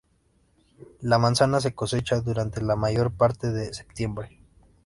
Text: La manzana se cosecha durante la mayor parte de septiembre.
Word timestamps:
La 1.01 1.19
manzana 1.19 1.61
se 1.61 1.75
cosecha 1.75 2.21
durante 2.21 2.59
la 2.63 2.75
mayor 2.75 3.11
parte 3.13 3.51
de 3.51 3.71
septiembre. 3.71 4.39